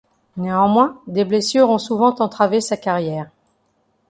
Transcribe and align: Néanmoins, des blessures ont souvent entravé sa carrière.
Néanmoins, 0.35 0.99
des 1.05 1.25
blessures 1.25 1.69
ont 1.69 1.77
souvent 1.77 2.09
entravé 2.15 2.59
sa 2.59 2.75
carrière. 2.75 3.29